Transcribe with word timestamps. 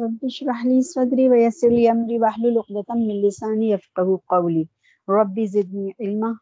رب 0.00 0.18
اشرح 0.22 0.66
لي 0.66 0.82
صدري 0.82 1.28
ويسر 1.28 1.68
لي 1.68 1.90
امري 1.90 2.18
واحلل 2.18 2.58
عقدة 2.58 2.94
من 2.94 3.22
لساني 3.22 3.70
يفقهوا 3.70 4.18
قولي. 4.28 4.64
رب 5.08 5.44
زدني 5.44 5.92
علما. 6.00 6.32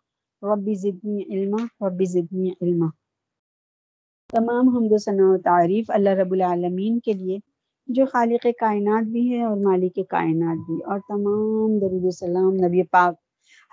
رب 0.42 0.72
زدني 0.72 1.24
علما. 1.30 1.86
رب 1.86 2.04
زدني 2.04 2.50
علما. 2.62 2.86
تمام 4.28 4.68
حمد 4.68 4.92
و 4.92 4.98
ثنا 4.98 5.32
و 5.32 5.36
تعریف. 5.38 5.90
اللہ 5.90 6.10
رب 6.10 6.32
العالمین 6.32 7.00
کے 7.00 7.12
لیے، 7.12 7.38
جو 7.86 8.06
خالق 8.06 8.46
کائنات 8.58 9.04
بھی 9.04 9.34
ہے 9.34 9.42
اور 9.42 9.56
مالک 9.56 9.98
کائنات 10.08 10.66
بھی. 10.66 10.82
اور 10.82 10.98
تمام 11.08 11.78
درود 11.78 12.04
و 12.04 12.10
سلام 12.10 12.54
نبی 12.66 12.82
پاک. 12.82 13.14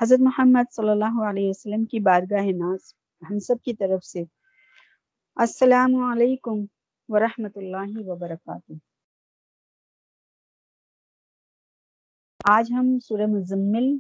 حضرت 0.02 0.20
محمد 0.20 0.74
صلی 0.76 0.90
اللہ 0.90 1.24
علیہ 1.30 1.50
وسلم 1.50 1.86
کی 1.86 2.00
بارگاہ 2.00 2.46
ناز 2.46 2.94
ہم 3.30 3.40
سب 3.40 3.56
کی 3.64 3.74
طرف 3.74 4.06
سے. 4.06 4.24
السلام 5.36 5.96
علیکم 6.04 6.66
ورحمۃ 7.10 7.56
اللہ 7.56 8.08
وبرکاتہ. 8.08 8.89
آج 12.52 12.72
ہم 12.72 13.00
سورہ 13.00 13.26
مزمل 13.26 13.98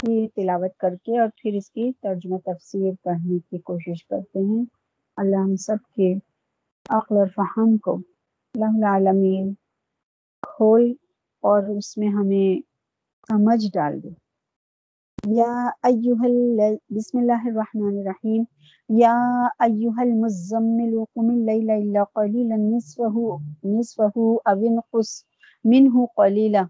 کی 0.00 0.28
تلاوت 0.28 0.76
کر 0.78 0.94
کے 0.94 1.18
اور 1.18 1.28
پھر 1.36 1.52
اس 1.54 1.70
کی 1.70 1.92
ترجمہ 2.02 2.36
تفسیر 2.38 2.92
پڑھنے 3.02 3.38
کی 3.38 3.58
کوشش 3.58 4.06
کرتے 4.06 4.38
ہیں۔ 4.38 4.64
اللہ 5.16 5.36
ہم 5.36 5.56
سب 5.56 5.76
کے 5.96 6.14
عقل 6.88 7.16
اور 7.16 7.26
فہم 7.36 7.76
کو 7.76 7.94
اللہ 8.54 8.64
العالمین 8.64 9.54
کھول 10.42 10.94
اور 11.42 11.62
اس 11.62 11.98
میں 11.98 12.08
ہمیں 12.08 12.60
سمجھ 13.28 13.66
ڈال 13.74 14.02
دے۔ 14.02 14.08
یا 15.36 15.70
ایوہ 15.82 16.28
بسم 16.90 17.18
اللہ 17.18 17.44
الرحمن 17.44 17.98
الرحیم۔ 17.98 18.42
یا 18.88 19.46
ایوہ 19.58 20.00
المزمل، 20.00 21.04
قم 21.14 21.28
اللیل 21.28 21.70
الا 21.70 22.04
قلیلا، 22.04 22.56
نصفه 22.56 23.42
نصفه 23.64 24.36
او 24.44 24.66
انقص 24.68 25.24
منه 25.64 26.04
قلیلا۔ 26.16 26.62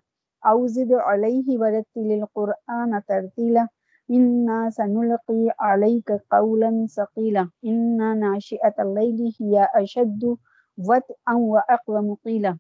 او 0.48 0.66
زد 0.66 0.92
علیہ 1.06 1.58
ورتل 1.58 2.10
القرآن 2.20 3.00
ترتیلا 3.08 3.64
انا 4.08 4.68
سنلقی 4.76 5.48
علیک 5.58 6.12
قولا 6.30 6.70
ثقیلا 6.94 7.44
انا 7.62 8.14
ناشئة 8.14 8.74
اللیل 8.78 9.20
ہی 9.40 9.58
اشد 9.58 10.24
وطئا 10.88 11.36
واقوم 11.36 12.14
قیلا 12.24 12.52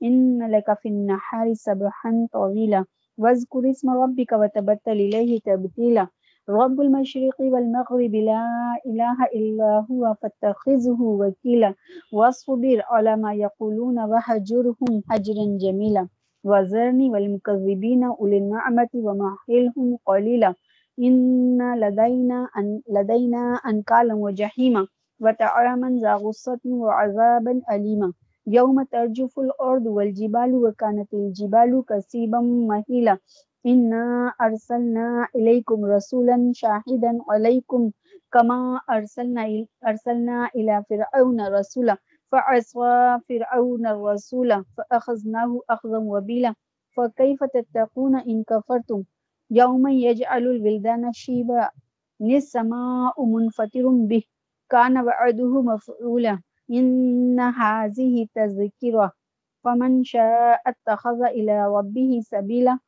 ان 0.00 0.50
لك 0.50 0.78
في 0.82 0.88
النحار 0.88 1.54
سبحا 1.54 2.26
طويلا. 2.32 2.84
واذكر 3.18 3.70
اسم 3.70 3.90
ربك 3.90 4.32
وتبتل 4.32 4.92
إليه 4.92 5.40
تبتيلا. 5.40 6.06
رب 6.48 6.80
المشرق 6.80 7.40
والمغرب 7.40 8.14
لا 8.14 8.44
إله 8.86 9.24
إلا 9.24 9.86
هو 9.90 10.14
فاتخذه 10.22 11.00
وكيلا. 11.00 11.74
واصبر 12.12 12.82
على 12.90 13.16
ما 13.16 13.34
يقولون 13.34 13.98
وهجرهم 13.98 15.02
هجرا 15.10 15.46
جميلا. 15.60 16.08
وزرني 16.50 17.10
والمكذبين 17.10 18.04
أولي 18.04 18.38
النعمة 18.38 18.92
ومحلهم 18.94 19.98
قليلا. 20.06 20.54
إن 20.98 21.80
لدينا 21.80 22.48
أن 22.58 22.80
لدينا 22.96 23.42
أنكالا 23.70 24.14
وجحيما. 24.14 24.86
وطعاما 25.20 25.88
ذا 26.02 26.14
غصة 26.14 26.60
وعذابا 26.66 27.62
أليما. 27.72 28.12
يوم 28.46 28.82
ترجف 28.82 29.38
الأرض 29.38 29.86
والجبال 29.86 30.54
وكانت 30.54 31.14
الجبال 31.14 31.82
كثيبا 31.88 32.40
مهيلا. 32.40 33.18
إنا 33.66 34.32
أرسلنا 34.40 35.28
إليكم 35.36 35.84
رسولا 35.84 36.50
شاهدا 36.54 37.12
عليكم 37.30 37.90
كما 38.32 38.80
أرسلنا 38.90 39.66
أرسلنا 39.86 40.50
إلى 40.56 40.84
فرعون 40.90 41.38
رسولا. 41.58 41.96
فعصى 42.32 43.18
فرعون 43.28 43.86
الرسول 43.86 44.64
فأخذناه 44.76 45.60
أخذا 45.70 45.98
وبيلا. 45.98 46.54
فكيف 46.96 47.44
تتقون 47.44 48.16
إن 48.16 48.44
كفرتم؟ 48.44 49.02
يوم 49.50 49.88
يجعل 49.88 50.42
الولدان 50.42 51.12
شيبا. 51.12 51.70
السماء 52.20 53.24
منفطر 53.24 53.88
به. 53.88 54.22
كان 54.70 54.98
وعده 54.98 55.62
مفعولا. 55.62 56.40
إن 56.70 57.40
هذه 57.40 58.26
تذكرة. 58.34 59.12
فمن 59.64 60.04
شاء 60.04 60.62
اتخذ 60.66 61.22
إلى 61.22 61.66
ربه 61.66 62.20
سبيلا. 62.22 62.78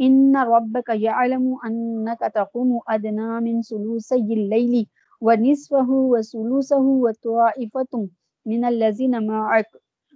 إن 0.00 0.36
ربك 0.36 0.88
يعلم 0.88 1.58
أنك 1.66 2.20
تقوم 2.34 2.80
أدنى 2.88 3.40
من 3.40 3.62
ثلثي 3.62 4.14
الليل 4.34 4.86
ونصفه 5.20 5.90
وثلثه 5.90 6.78
وطائفة. 7.04 8.08
من 8.46 8.64
الذين 8.64 9.26
معك. 9.26 9.70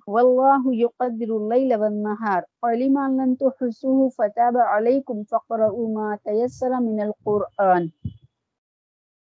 والله 0.06 0.75
يقدر 0.75 1.37
الليل 1.37 1.81
والنهار. 1.81 2.44
علم 2.64 2.98
أن 2.98 3.16
لن 3.20 3.37
تحسوه 3.37 4.09
فتاب 4.09 4.56
عليكم 4.56 5.25
فقرأوا 5.25 5.94
ما 5.94 6.19
تيسر 6.25 6.81
من 6.81 7.00
القرآن. 7.03 7.91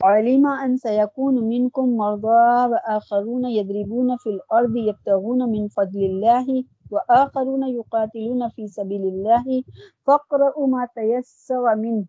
علم 0.03 0.47
أن 0.47 0.77
سيكون 0.77 1.35
منكم 1.49 1.97
مرضى 1.97 2.67
وآخرون 2.71 3.45
يضربون 3.45 4.17
في 4.17 4.29
الأرض 4.31 4.77
يبتغون 4.77 5.49
من 5.53 5.69
فضل 5.69 6.01
الله 6.05 6.65
وآخرون 6.91 7.69
يقاتلون 7.69 8.49
في 8.49 8.69
سبيل 8.69 9.03
الله. 9.03 9.63
فاقرأوا 10.07 10.67
ما 10.67 10.89
تيسر 10.95 11.77
منه. 11.77 12.05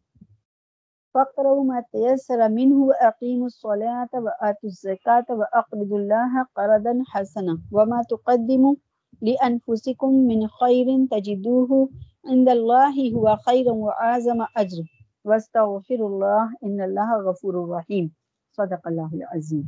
فاقرأوا 1.13 1.63
ما 1.63 1.79
تيسر 1.93 2.49
منه 2.49 2.83
وأقيموا 2.89 3.45
الصلاة 3.47 4.09
وآتوا 4.13 4.69
الزكاة 4.69 5.25
وأقرضوا 5.29 5.99
الله 5.99 6.43
قرضا 6.55 6.93
حسنا 7.07 7.57
وما 7.71 7.99
تقدموا 8.09 8.75
لأنفسكم 9.21 10.11
من 10.27 10.47
خير 10.47 10.87
تجدوه 11.11 11.89
عند 12.25 12.49
الله 12.49 12.95
هو 13.15 13.35
خير 13.45 13.67
وعازم 13.73 14.45
أجر 14.57 14.85
واستغفر 15.25 15.99
الله 16.07 16.43
إن 16.63 16.81
الله 16.81 17.09
غفور 17.29 17.55
رحيم. 17.75 18.09
صدق 18.57 18.87
الله 18.87 19.09
العظيم. 19.19 19.67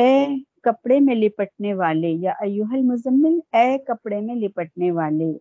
اے 0.00 0.26
کپڑے 0.62 0.98
میں 1.00 1.14
لپٹنے 1.14 1.74
والے 1.74 2.08
یا 2.22 2.32
ایوہ 2.44 2.72
المزمل، 2.74 3.38
اے 3.58 3.78
کپڑے 3.88 4.20
میں 4.20 4.34
لپٹنے 4.36 4.90
والے 4.92 5.32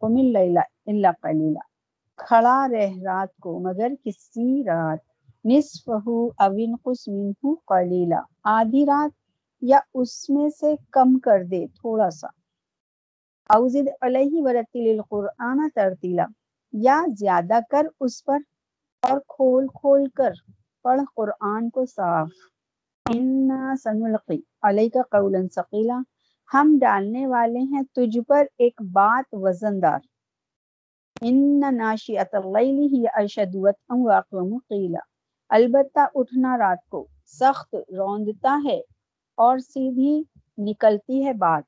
قلیلا۔ 0.00 1.60
کھڑا 2.18 2.58
رہ 2.72 2.92
رات 3.04 3.36
کو، 3.42 3.58
مگر 3.64 3.92
کسی 4.04 4.62
رات۔ 4.66 4.98
نصف 5.44 5.88
اوین 6.44 6.74
منہ 6.84 7.54
قلیلا۔ 7.66 8.20
آدھی 8.56 8.84
رات 8.86 9.12
یا 9.62 9.78
اس 10.00 10.12
میں 10.30 10.48
سے 10.60 10.74
کم 10.92 11.18
کر 11.24 11.42
دے 11.50 11.66
تھوڑا 11.80 12.10
سا۔ 12.10 12.28
اوزد 13.50 13.88
علیہ 14.06 14.42
ورتل 14.46 14.86
القرآن 14.94 15.58
ترتیلا۔ 15.74 16.26
یا 16.72 16.98
زیادہ 17.20 17.58
کر 17.70 17.86
اس 18.00 18.24
پر 18.24 18.38
اور 19.02 19.18
کھول 19.34 19.66
کھول 19.80 20.08
کر۔ 20.18 20.32
پڑھ 20.84 21.00
قرآن 21.16 21.68
کو 21.74 21.84
صاف۔ 21.96 22.28
ان 23.06 23.50
سنلقی۔ 23.84 24.40
علیہ 24.68 24.88
کا 24.94 25.02
قولا 25.12 25.38
ثقیلا۔ 25.54 25.98
ہم 26.54 26.76
ڈالنے 26.80 27.26
والے 27.26 27.58
ہیں 27.72 27.82
تجھ 27.94 28.18
پر 28.28 28.44
ایک 28.58 28.80
بات 28.92 29.24
وزندار۔ 29.32 29.98
ان 31.22 31.36
ناشیت 31.76 32.34
اللیل 32.34 32.78
ہی 32.92 33.04
اشدوت 33.14 33.74
واقوم 34.06 34.56
قیلا 34.68 34.98
البتہ 35.50 36.06
اٹھنا 36.14 36.56
رات 36.58 36.88
کو 36.88 37.06
سخت 37.38 37.74
روندتا 37.98 38.58
ہے 38.64 38.78
اور 39.38 39.58
سیدھی 39.58 40.12
نکلتی 40.58 41.24
ہے 41.26 41.32
بات۔ 41.38 41.64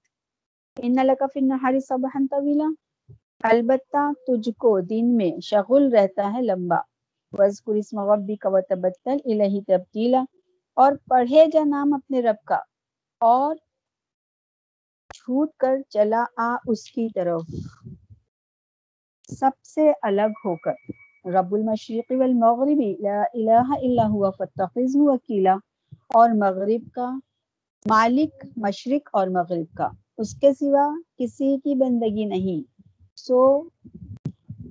ان 0.77 1.07
لک 1.07 1.23
فی 1.33 1.41
النہار 1.41 1.79
صبحا 1.89 2.21
طویلا۔ 2.31 2.69
البتہ 3.45 4.11
تجھ 4.27 4.51
کو 4.59 4.79
دن 4.81 5.17
میں 5.17 5.31
شغل 5.43 5.95
رہتا 5.95 6.33
ہے 6.33 6.43
لمبا۔ 6.43 6.81
وذکر 7.33 7.75
اسم 7.75 7.99
ربک 8.11 8.47
وتبتل 8.53 9.17
الیہ 9.25 9.61
تبتیلا۔ 9.67 10.23
اور 10.77 10.93
پڑھے 11.09 11.45
جا 11.53 11.65
نام 11.67 11.95
اپنے 11.95 12.21
رب 12.23 12.45
کا۔ 12.45 12.59
اور 13.21 13.55
چھوٹ 15.13 15.49
کر 15.59 15.77
چلا 15.89 16.25
آ 16.37 16.55
اس 16.67 16.91
کی 16.91 17.09
طرف۔ 17.15 17.43
سب 19.29 19.51
سے 19.65 19.93
الگ 20.03 20.39
ہو 20.45 20.57
کر۔ 20.57 20.75
رب 21.25 21.55
المشرق 21.55 22.13
والمغربی 22.19 22.97
لا 23.01 23.23
الہ 23.35 23.75
الا 23.83 24.07
ہوا 24.07 24.31
فتخذ 24.31 24.97
وکیلا۔ 24.97 25.55
اور 26.15 26.31
مغرب 26.35 26.93
کا 26.93 27.11
مالک 27.87 28.45
مشرق 28.57 29.09
اور 29.13 29.27
مغرب 29.29 29.77
کا۔ 29.77 29.89
اس 30.19 30.35
کے 30.35 30.55
سوا 30.55 30.87
کسی 31.19 31.57
کی 31.59 31.75
بندگی 31.75 32.25
نہیں۔ 32.25 32.63
سو 33.17 33.41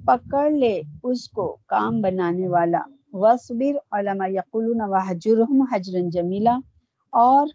پکڑ 0.06 0.50
لے 0.52 0.82
اس 1.04 1.30
کو 1.30 1.58
کام 1.68 2.02
بنانے 2.02 2.48
والا۔ 2.48 2.82
وصبر 3.14 3.78
علما 3.92 4.28
یقولون 4.28 4.82
وحجرهم 4.82 5.62
حجرا 5.72 6.10
جمیلا 6.12 6.58
اور 7.14 7.48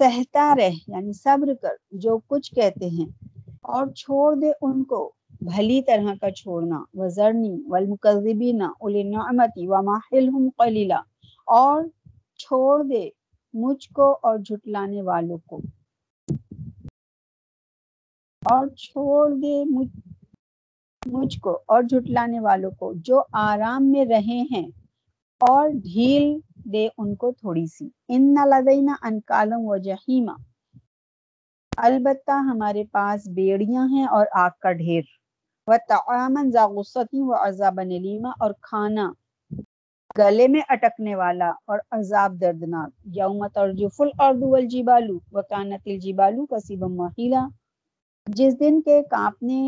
سہتا 0.00 0.54
رہ 0.56 0.70
یعنی 0.86 1.12
صبر 1.14 1.54
کر، 1.62 1.74
جو 1.96 2.18
کچھ 2.26 2.54
کہتے 2.54 2.86
ہیں۔ 2.88 3.06
اور 3.68 3.86
چھوڑ 3.94 4.34
دے 4.36 4.50
ان 4.62 4.84
کو، 4.84 5.00
بھلی 5.40 5.82
طرح 5.82 6.14
کا 6.20 6.30
چھوڑنا۔ 6.30 6.78
وزرنی 6.94 7.62
والمکذبین 7.66 8.62
اولی 8.62 9.02
نعمتی 9.08 9.66
وماحلہم 9.66 10.48
قلیلا 10.56 11.00
اور 11.52 11.84
چھوڑ 12.38 12.82
دے 12.84 13.08
مجھ 13.54 13.88
کو 13.92 14.18
اور 14.22 14.38
جھٹلانے 14.38 15.02
والوں 15.02 15.38
کو۔ 15.46 15.60
اور 18.42 18.66
چھوڑ 18.76 19.30
دے 19.34 19.64
مجھ 19.70 19.94
مجھ 21.06 21.38
کو 21.40 21.52
اور 21.66 21.82
جھٹلانے 21.82 22.40
والوں 22.40 22.70
کو۔ 22.70 22.92
جو 23.04 23.22
آرام 23.40 23.90
میں 23.92 24.04
رہے 24.04 24.40
ہیں 24.50 24.66
اور 25.40 25.68
ڈھیل 25.84 26.24
دے 26.64 26.88
ان 26.98 27.14
کو 27.14 27.32
تھوڑی 27.32 27.66
سی۔ 27.66 27.88
ان 28.08 28.34
لدینا 28.50 28.94
انکالم 29.02 29.60
و 29.60 29.76
جہیما۔ 29.76 30.34
البتہ 31.76 32.30
ہمارے 32.30 32.84
پاس 32.84 33.28
بیڑیاں 33.28 33.86
ہیں 33.88 34.04
اور 34.06 34.26
آگ 34.34 34.50
کا 34.60 34.72
ڈھیر۔ 34.72 35.02
و 35.66 35.74
تعامن 35.88 36.50
ذا 36.50 36.66
غصتی 36.66 37.20
و 37.20 37.34
عذاب 37.34 37.80
نلیما 37.80 38.30
اور 38.40 38.50
کھانا 38.62 39.12
گلے 40.18 40.48
میں 40.48 40.60
اٹکنے 40.68 41.14
والا 41.14 41.50
اور 41.66 41.78
عذاب 41.90 42.40
دردناک۔ 42.40 42.90
یوم 43.16 43.46
ترجف 43.48 44.00
الارض 44.00 44.42
والجبال 44.42 45.10
وکانت 45.32 45.82
الجبال 45.86 46.46
کسیبا 46.50 46.86
محیلا 46.86 47.46
جس 48.26 48.58
دن 48.60 48.80
کے 48.82 49.02
کانپنے، 49.10 49.60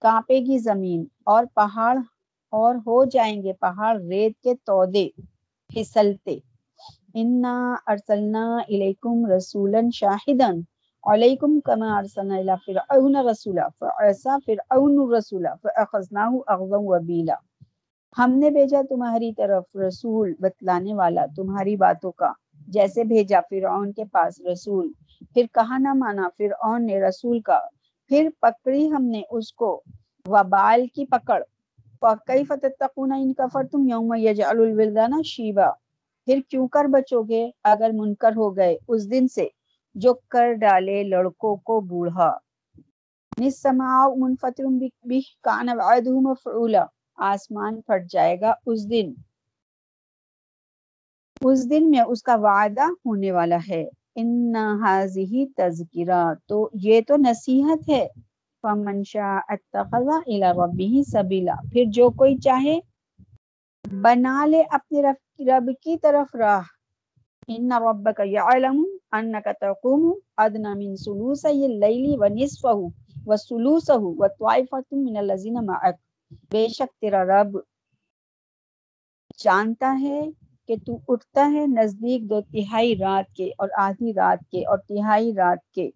کانپے 0.00 0.38
گی 0.38 0.58
زمین۔ 0.58 1.04
اور 1.24 1.44
پہاڑ، 1.54 1.96
اور 2.52 2.74
ہو 2.86 3.04
جائیں 3.04 3.42
گے 3.42 3.52
پہاڑ 3.52 3.96
ریت 4.00 4.40
کے 4.42 4.54
تودے۔ 4.66 5.08
پھسلتے 5.74 6.38
انا 7.14 7.54
ارسلنا 7.86 8.44
الیکم 8.58 9.24
رسولا 9.26 9.80
شاہدا 9.94 10.50
علیکم 11.04 11.58
کما 11.64 11.96
ارسلنا 11.96 12.36
الی 12.36 12.56
فرعون 12.66 13.16
رسولا 13.28 13.66
فعصا 13.78 14.36
فرعون 14.46 14.98
الرسولا 14.98 15.54
فاخذناه 15.62 16.42
اخذا 16.48 16.80
وبیلا 16.84 17.34
ہم 18.16 18.38
نے 18.38 18.50
بھیجا 18.50 18.80
تمہاری 18.88 19.32
طرف 19.34 19.76
رسول 19.76 20.32
بتلانے 20.40 20.94
والا 20.94 21.24
تمہاری 21.36 21.76
باتوں 21.76 22.12
کا 22.16 22.32
جیسے 22.68 23.04
بھیجا 23.04 23.40
فرعون 23.50 23.92
کے 23.92 24.04
پاس 24.12 24.40
رسول 24.50 24.90
پھر 25.34 25.46
کہا 25.54 25.78
نہ 25.78 25.92
مانا 25.94 26.28
فرعون 26.38 26.86
نے 26.86 27.00
رسول 27.00 27.40
کا 27.48 27.58
پھر 28.10 28.28
پکڑی 28.40 28.86
ہم 28.92 29.04
نے 29.06 29.22
اس 29.30 29.52
کو 29.54 29.70
وبال 30.26 30.86
کی 30.94 31.04
پکڑ 31.06 31.40
کیف 32.10 32.52
تتقون 32.62 33.12
ان 33.12 33.34
کفرتم 33.34 33.88
یوم 33.88 34.14
یجعل 34.16 34.60
الولدان 34.60 35.22
شیبا۔ 35.22 35.70
پھر 36.24 36.40
کیوں 36.48 36.68
کر 36.68 36.84
بچو 36.84 37.22
گے 37.22 37.50
اگر 37.64 37.90
منکر 37.94 38.30
ہو 38.36 38.56
گئے 38.56 38.78
اس 38.88 39.10
دن 39.10 39.28
سے 39.28 39.48
جو 39.94 40.14
کر 40.28 40.52
ڈالے 40.52 41.02
لڑکوں 41.02 41.56
کو 41.56 41.80
بوڑھا۔ 41.80 42.38
نسماع 43.38 44.08
منفطر 44.16 44.64
بہ 45.02 45.20
کان 45.42 45.68
وعده 45.68 46.20
مفعولا۔ 46.20 46.84
آسمان 47.16 47.80
پھٹ 47.80 48.10
جائے 48.10 48.40
گا 48.40 48.54
اس 48.66 48.90
دن۔ 48.90 49.12
اس 51.40 51.70
دن 51.70 51.90
میں 51.90 52.00
اس 52.00 52.22
کا 52.22 52.36
وعدہ 52.36 52.84
ہونے 53.06 53.32
والا 53.32 53.56
ہے۔ 53.70 53.88
ان 54.14 54.56
هذه 54.56 55.42
تذکرہ 55.56 56.34
تو 56.46 56.70
یہ 56.74 57.00
تو 57.08 57.16
نصیحت 57.16 57.88
ہے۔ 57.88 58.08
فمن 58.62 59.02
شاء 59.04 59.38
اتخذ 59.48 60.08
الى 60.16 60.50
ربه 60.56 61.02
سبیلا 61.06 61.54
پھر 61.72 61.84
جو 61.92 62.10
کوئی 62.10 62.36
چاہے، 62.36 62.78
بنا 64.02 64.44
لے 64.46 64.62
اپنے 64.70 65.02
رب 65.02 65.48
رب 65.48 65.70
کی 65.80 65.96
طرف 65.98 66.34
راہ۔ 66.34 66.62
ان 67.48 67.72
ربک 67.72 68.20
یعلم 68.24 68.84
انک 69.12 69.48
تقوم 69.60 70.12
ادنا 70.36 70.74
من 70.74 70.94
ثلثی 70.96 71.64
اللیل 71.64 72.06
ونصفه 72.18 72.78
وثلثه 73.26 74.12
وطائفه 74.20 75.00
من 75.00 75.16
الذین 75.16 75.58
معك۔ 75.66 76.00
بے 76.50 76.66
شک 76.68 77.00
تیرا 77.00 77.24
رب 77.24 77.58
جانتا 79.38 79.96
ہے 80.00 80.20
کہ 80.68 80.76
تو 80.86 80.98
اٹھتا 81.08 81.50
ہے 81.52 81.66
نزدیک 81.66 82.30
دو 82.30 82.40
تہائی 82.52 82.96
رات 82.96 83.34
کے 83.36 83.50
اور 83.58 83.68
آدھی 83.78 84.12
رات 84.14 84.50
کے 84.50 84.64
اور 84.66 84.78
تہائی 84.78 85.32
رات 85.34 85.70
کے۔ 85.74 85.90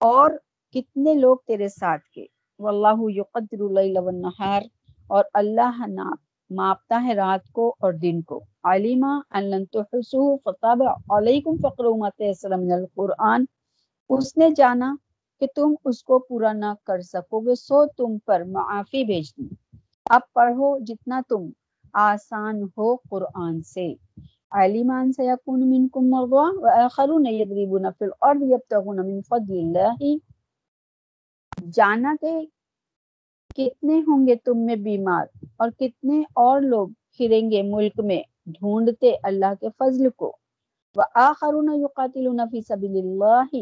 اور 0.00 0.30
کتنے 0.72 1.14
لوگ 1.14 1.36
تیرے 1.46 1.68
ساتھ 1.68 2.02
کے؟ 2.02 2.26
واللہ 2.58 3.10
یقدر 3.10 3.60
اللیل 3.60 3.98
والنہار، 3.98 4.62
اور 5.08 5.24
اللہ 5.34 5.86
ناپ 5.86 6.18
ماپتا 6.50 7.02
ہے 7.04 7.14
رات 7.14 7.52
کو 7.52 7.74
اور 7.80 7.92
دن 7.92 8.22
کو۔ 8.22 8.44
علما 8.64 9.20
ان 9.30 9.44
لن 9.44 9.64
تحسوه 9.66 10.36
فتاب 10.44 10.82
علیکم 11.10 11.56
فقروا 11.56 11.96
ما 11.96 12.08
تيسر 12.08 12.56
من 12.56 12.72
القرآن۔ 12.72 13.44
اس 14.08 14.36
نے 14.36 14.50
جانا 14.50 14.96
کہ 15.40 15.46
تم 15.54 15.74
اس 15.84 16.04
کو 16.04 16.18
پورا 16.18 16.52
نہ 16.52 16.72
کر 16.84 17.00
سکو 17.00 17.40
گے، 17.40 17.54
سو 17.54 17.86
تم 17.86 18.18
پر 18.18 18.42
معافی 18.44 19.04
بھیج 19.04 19.36
دی۔ 19.36 19.54
اب 20.10 20.20
پڑھو 20.32 20.78
جتنا 20.78 21.20
تم 21.28 21.50
آسان 21.92 22.62
ہو 22.62 22.96
قرآن 22.96 23.62
سے۔ 23.62 23.94
علیمان 24.50 25.12
سیکون 25.12 25.70
منکم 25.70 26.10
مرضا، 26.10 26.44
وآخرون 26.54 27.26
یضربون 27.26 27.86
فی 27.98 28.04
الارض 28.04 28.42
یبتغون 28.42 28.96
من 28.96 29.20
فضل 29.28 29.58
اللہ۔ 29.58 30.16
جانا 31.72 32.14
کہ 32.20 32.46
کتنے 33.56 33.98
ہوں 33.98 34.26
گے 34.26 34.34
تم 34.34 34.58
میں 34.58 34.76
بیمار؟ 34.76 35.26
اور 35.56 35.70
کتنے 35.78 36.20
اور 36.20 36.60
لوگ 36.60 36.88
پھریں 37.16 37.50
گے 37.50 37.62
ملک 37.62 38.00
میں 38.04 38.22
ڈھونڈتے 38.46 39.12
اللہ 39.22 39.54
کے 39.60 39.68
فضل 39.78 40.08
کو؟ 40.10 40.36
وآخرون 40.96 41.74
یقاتلون 41.74 42.40
فی 42.50 42.60
سبیل 42.60 42.96
اللہ 42.96 43.56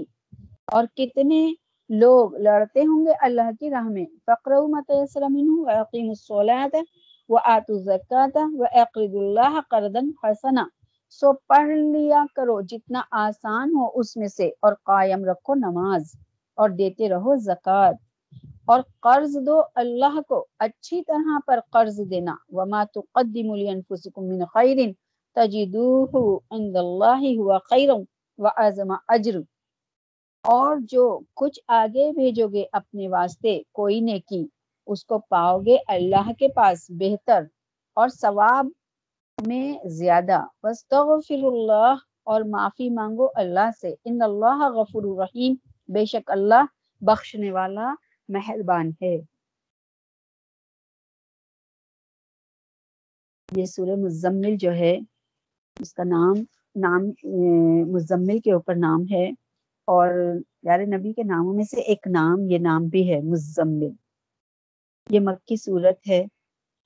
اور 0.72 0.84
کتنے 0.96 1.54
لوگ 1.90 2.34
لڑتے 2.34 2.80
ہوں 2.80 3.06
گے 3.06 3.12
اللہ 3.20 3.50
کی 3.60 3.70
راہ 3.70 3.88
میں؟ 3.88 4.04
فقروا 4.26 4.66
ما 4.66 4.80
تيسر 4.88 5.22
منه 5.28 5.62
واقيموا 5.62 6.10
الصلاة 6.10 6.82
وآتوا 7.28 7.76
الزکاة 7.76 8.44
واقرضوا 8.58 9.22
الله 9.22 9.60
قرضا 9.70 10.04
حسنا۔ 10.22 10.64
سو 11.10 11.32
پڑھ 11.32 11.68
لیا 11.68 12.24
کرو 12.36 12.60
جتنا 12.60 13.02
آسان 13.10 13.74
ہو 13.74 13.88
اس 13.94 14.16
میں 14.16 14.28
سے 14.28 14.50
اور 14.60 14.72
قائم 14.72 15.24
رکھو 15.24 15.54
نماز۔ 15.54 16.12
اور 16.54 16.70
دیتے 16.70 17.08
رہو 17.08 17.36
زکوٰۃ۔ 17.36 17.94
اور 18.64 18.80
قرض 19.00 19.36
دو 19.46 19.60
اللہ 19.74 20.20
کو، 20.28 20.46
اچھی 20.58 21.02
طرح 21.02 21.38
پر 21.46 21.58
قرض 21.70 22.00
دینا۔ 22.10 22.34
وما 22.48 22.84
تقدموا 22.94 23.56
لانفسکم 23.56 24.24
من 24.24 24.44
خیر 24.54 24.78
تجدوه 25.36 26.22
عند 26.50 26.76
اللہ 26.76 27.22
هو 27.34 27.58
خیر 27.70 27.90
واعظم 28.38 28.92
اجر 29.08 29.36
اور 30.44 30.76
جو 30.88 31.04
کچھ 31.34 31.60
آگے 31.68 32.12
بھیجو 32.12 32.48
گے 32.48 32.64
اپنے 32.72 33.08
واسطے 33.08 33.62
کوئی 33.72 34.00
نیکی، 34.00 34.44
اس 34.86 35.04
کو 35.04 35.18
پاؤ 35.28 35.58
گے 35.58 35.76
اللہ 35.88 36.32
کے 36.38 36.48
پاس 36.48 36.86
بہتر 37.00 37.42
اور 37.96 38.08
ثواب 38.20 38.66
میں 39.38 39.66
زیادہ۔ 39.88 40.40
واستغفر 40.62 41.44
اللہ 41.44 41.94
اور 42.24 42.40
معافی 42.50 42.90
مانگو 42.90 43.28
اللہ 43.34 43.70
سے۔ 43.80 43.94
ان 44.04 44.22
اللہ 44.22 44.68
غفور 44.74 45.18
رحیم 45.18 45.54
بے 45.88 46.04
شک 46.04 46.30
اللہ 46.30 46.64
بخشنے 47.00 47.50
والا 47.50 47.94
مہربان 48.28 48.90
ہے۔ 49.02 49.16
یہ 53.56 53.64
سورہ 53.64 53.96
مزمل 53.96 54.56
جو 54.56 54.72
ہے، 54.72 54.98
اس 55.80 55.94
کا 55.94 56.04
نام 56.04 56.34
نام 56.76 57.02
مزمل 57.92 58.38
کے 58.38 58.52
اوپر 58.52 58.74
نام 58.74 59.00
ہے۔ 59.12 59.30
اور 59.84 60.08
پیارے 60.60 60.84
نبی 60.86 61.12
کے 61.12 61.22
ناموں 61.22 61.54
میں 61.54 61.64
سے 61.64 61.80
ایک 61.80 62.06
نام، 62.10 62.50
یہ 62.50 62.58
نام 62.58 62.84
بھی 62.84 63.14
ہے 63.14 63.20
مزمل۔ 63.20 63.88
یہ 65.10 65.20
مکی 65.20 65.56
صورت 65.56 66.08
ہے، 66.08 66.24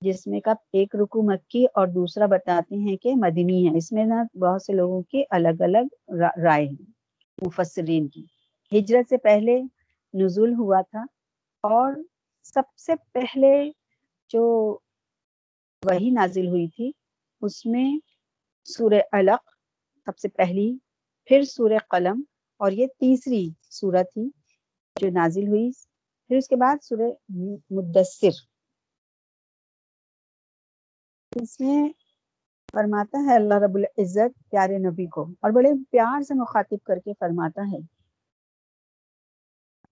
جس 0.01 0.27
میں 0.27 0.41
کا 0.41 0.53
ایک 0.73 0.97
رکو 0.97 1.23
مکی 1.23 1.65
اور 1.75 1.89
دوسرا 1.89 2.27
بتاتے 2.27 2.77
ہیں 2.77 2.97
کہ 2.97 3.13
مدنی 3.17 3.69
ہے۔ 3.69 3.77
اس 3.77 3.93
میں 3.93 4.05
نا 4.05 4.39
بہت 4.39 4.63
سے 4.63 4.73
لوگوں 4.73 5.03
کی 5.03 5.25
الگ 5.31 5.61
الگ 5.61 6.11
رائے 6.43 6.67
ہیں، 6.67 6.91
مفسرین 7.47 8.09
کی۔ 8.09 8.38
ہجرت 8.73 9.09
سے 9.09 9.17
پہلے 9.17 9.61
نزول 10.15 10.53
ہوا 10.55 10.81
تھا 10.81 11.05
اور 11.65 11.93
سب 12.43 12.77
سے 12.79 12.93
پہلے 13.13 13.71
جو 14.31 14.45
وہی 15.83 16.11
نازل 16.11 16.47
ہوئی 16.49 16.69
تھی، 16.69 16.91
اس 17.43 17.67
میں 17.67 17.89
سورہ 18.69 19.01
علق 19.13 19.51
سب 20.07 20.19
سے 20.19 20.29
پہلی، 20.29 20.69
پھر 21.29 21.43
سورہ 21.43 21.79
قلم 21.91 22.23
اور 22.61 22.73
یہ 22.73 22.87
تیسری 22.87 23.49
سورہ 23.71 24.03
تھی 24.03 24.29
جو 24.97 25.11
نازل 25.11 25.49
ہوئی، 25.49 25.71
پھر 26.31 26.37
اس 26.37 26.49
کے 26.49 26.57
بعد 26.57 26.83
سورہ 26.83 27.11
مدثر۔ 27.71 28.41
اس 31.33 31.61
میں 31.61 31.89
فرماتا 32.73 33.19
ہے، 33.27 33.35
اللہ 33.35 33.55
رب 33.55 33.75
العزت 33.75 34.51
پیارے 34.51 34.79
نبی 34.79 35.07
کو 35.07 35.23
اور 35.23 35.51
بڑے 35.51 35.71
پیار 35.91 36.23
سے 36.23 36.35
مخاطب 36.35 36.87
کر 36.87 36.99
کے 36.99 37.13
فرماتا 37.21 37.63
ہے 37.73 37.79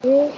یہ 0.05 0.29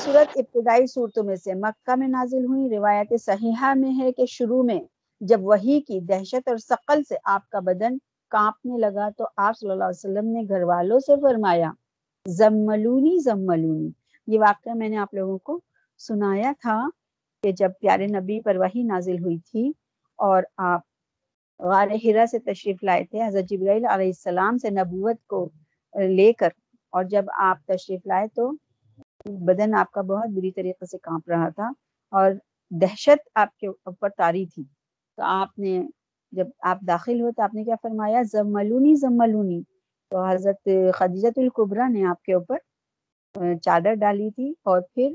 صورت 0.00 0.36
ابتدائی 0.36 0.86
صورتوں 0.86 1.22
میں 1.24 1.36
سے 1.36 1.54
مکہ 1.54 1.94
میں 1.96 2.08
نازل 2.08 2.44
ہوئی، 2.44 2.68
روایت 2.70 3.12
صحیحہ 3.20 3.72
میں 3.76 3.92
ہے 3.98 4.12
کہ 4.12 4.26
شروع 4.26 4.62
میں 4.62 4.78
جب 5.20 5.40
وہی 5.42 5.80
کی 5.80 6.00
دہشت 6.00 6.48
اور 6.48 6.56
ثقل 6.58 7.02
سے 7.08 7.16
آپ 7.24 7.48
کا 7.50 7.60
بدن 7.60 7.96
کانپنے 8.32 8.78
لگا 8.78 9.08
تو 9.18 9.26
آپ 9.36 9.58
صلی 9.58 9.70
اللہ 9.70 9.84
علیہ 9.84 10.04
وسلم 10.04 10.28
نے 10.32 10.42
گھر 10.48 10.62
والوں 10.62 11.00
سے 11.00 11.20
فرمایا، 11.22 11.70
زملونی 12.26 13.16
زملونی۔ 13.24 13.90
یہ 14.28 14.38
واقعہ 14.40 14.74
میں 14.74 14.88
نے 14.88 14.96
آپ 14.96 15.14
لوگوں 15.14 15.38
کو 15.38 15.58
سنایا 16.00 16.52
تھا 16.60 16.78
کہ 17.44 17.52
جب 17.52 17.70
پیارے 17.80 18.06
نبی 18.06 18.40
پر 18.40 18.56
وہی 18.56 18.82
نازل 18.82 19.18
ہوئی 19.24 19.38
تھی 19.50 19.70
اور 20.18 20.42
آپ 20.56 20.80
غار 21.60 21.88
ہرا 22.04 22.24
سے 22.30 22.38
تشریف 22.38 22.82
لائے 22.84 23.04
تھے، 23.04 23.26
حضرت 23.26 23.50
جبرائیل 23.50 23.84
علیہ 23.84 24.06
السلام 24.06 24.58
سے 24.58 24.70
نبوت 24.70 25.26
کو 25.26 25.48
لے 25.94 26.32
کر 26.32 26.48
اور 26.96 27.04
جب 27.04 27.24
آپ 27.38 27.58
تشریف 27.66 28.06
لائے 28.06 28.26
تو 28.28 28.50
بدن 29.24 29.74
آپ 29.74 29.90
کا 29.90 30.00
بہت 30.00 30.30
بری 30.30 30.50
طریقے 30.52 30.86
سے 30.86 30.98
کانپ 30.98 31.28
رہا 31.28 31.48
تھا 31.48 31.70
اور 32.12 32.30
دہشت 32.70 33.28
آپ 33.34 33.56
کے 33.58 33.66
اوپر 33.66 34.08
تاری 34.16 34.46
تھی۔ 34.46 34.62
تو 35.16 35.22
آپ 35.22 35.58
نے 35.58 35.80
جب 36.32 36.46
آپ 36.62 36.80
داخل 36.86 37.20
ہو 37.20 37.30
تو 37.32 37.42
آپ 37.42 37.54
نے 37.54 37.64
کیا 37.64 37.74
فرمایا؟ 37.82 38.22
زملونی 38.32 38.94
زملونی۔ 38.94 39.60
تو 40.10 40.24
حضرت 40.24 40.68
خدیجت 40.94 41.38
القبرا 41.38 41.88
نے 41.88 42.04
آپ 42.04 42.22
کے 42.22 42.34
اوپر 42.34 42.58
چادر 43.62 43.94
ڈالی 43.94 44.30
تھی 44.30 44.50
اور 44.62 44.80
پھر 44.94 45.12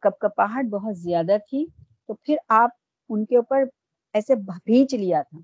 کپ 0.00 0.18
کپاہٹ 0.20 0.66
بہت 0.70 0.96
زیادہ 0.98 1.36
تھی۔ 1.50 1.64
تو 2.06 2.14
پھر 2.14 2.36
آپ 2.48 2.70
ان 3.08 3.24
کے 3.24 3.36
اوپر 3.36 3.64
ایسے 4.14 4.34
بھیج 4.34 4.94
لیا 4.94 5.22
تھا۔ 5.22 5.38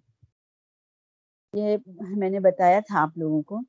یہ 1.52 1.76
میں 2.16 2.30
نے 2.30 2.40
بتایا 2.40 2.80
تھا 2.80 3.02
آپ 3.02 3.18
لوگوں 3.18 3.42
کو۔ 3.42 3.61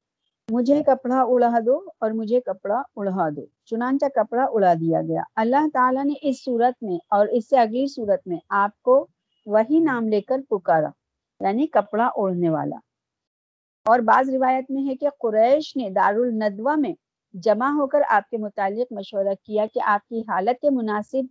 مجھے 0.51 0.81
کپڑا 0.83 1.21
اڑا 1.27 1.59
دو 1.65 1.75
اور 1.99 2.11
مجھے 2.11 2.39
کپڑا 2.45 2.81
اڑا 2.95 3.29
دو۔ 3.35 3.45
چنانچہ 3.65 4.05
کپڑا 4.15 4.43
اڑا 4.51 4.73
دیا 4.73 5.01
گیا۔ 5.01 5.21
اللہ 5.35 5.67
تعالیٰ 5.73 6.03
نے 6.05 6.13
اس 6.21 6.43
صورت 6.45 6.83
میں 6.83 6.97
اور 7.09 7.27
اس 7.27 7.49
سے 7.49 7.57
اگلی 7.57 7.85
صورت 7.87 8.27
میں 8.27 8.37
آپ 8.57 8.81
کو 8.81 9.05
وہی 9.45 9.79
نام 9.79 10.07
لے 10.07 10.21
کر 10.21 10.41
پکارا 10.49 10.89
یعنی 11.41 11.67
کپڑا 11.67 12.05
اوڑھنے 12.15 12.49
والا۔ 12.49 12.75
اور 13.85 13.99
بعض 13.99 14.29
روایت 14.29 14.71
میں 14.71 14.87
ہے 14.87 14.95
کہ 14.95 15.09
قریش 15.19 15.75
نے 15.77 15.89
دارالندوا 15.89 16.75
میں 16.75 16.93
جمع 17.33 17.69
ہو 17.69 17.87
کر 17.87 18.01
آپ 18.09 18.29
کے 18.29 18.37
متعلق 18.37 18.93
مشورہ 18.93 19.33
کیا 19.43 19.65
کہ 19.73 19.79
آپ 19.85 20.07
کی 20.07 20.21
حالت 20.27 20.61
کے 20.61 20.69
مناسب 20.69 21.25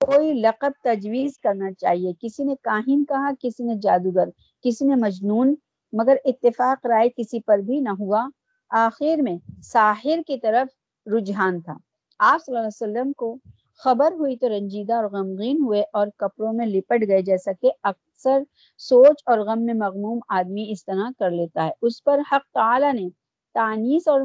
کوئی 0.00 0.32
لقب 0.32 0.70
تجویز 0.84 1.38
کرنا 1.38 1.72
چاہیے۔ 1.72 2.12
کسی 2.20 2.44
نے 2.44 2.54
کاہن 2.62 3.04
کہا، 3.04 3.30
کسی 3.40 3.64
نے 3.64 3.74
جادوگر، 3.82 4.28
کسی 4.64 4.86
نے 4.86 4.94
مجنون، 4.94 5.54
مگر 5.92 6.16
اتفاق 6.24 6.86
رائے 6.86 7.08
کسی 7.16 7.40
پر 7.40 7.58
بھی 7.58 7.80
نہ 7.80 7.88
ہوا۔ 7.98 8.26
آخر 8.70 9.22
میں 9.22 9.36
ساحر 9.62 10.18
کی 10.26 10.38
طرف 10.38 10.68
رجحان 11.06 11.60
تھا۔ 11.60 11.76
آپ 12.18 12.40
صلی 12.46 12.56
اللہ 12.56 12.66
علیہ 12.66 13.00
وسلم 13.00 13.12
کو 13.12 13.36
خبر 13.78 14.12
ہوئی 14.12 14.36
تو 14.36 14.48
رنجیدہ 14.48 14.94
اور 14.94 15.04
غمگین 15.04 15.62
ہوئے 15.62 15.82
اور 15.92 16.06
کپڑوں 16.16 16.52
میں 16.52 16.66
لپٹ 16.66 17.08
گئے، 17.08 17.22
جیسا 17.22 17.52
کہ 17.52 17.70
اکثر 17.82 18.42
سوچ 18.78 19.22
اور 19.26 19.38
غم 19.38 19.64
میں 19.64 19.74
مغموم 19.74 20.18
آدمی 20.28 20.66
اس 20.68 20.84
طرح 20.84 21.10
کر 21.18 21.30
لیتا 21.30 21.66
ہے۔ 21.66 21.70
اس 21.82 22.04
پر 22.04 22.18
حق 22.32 22.42
تعالی 22.54 22.92
نے 22.92 23.08
تانیس 23.54 24.08
اور 24.08 24.20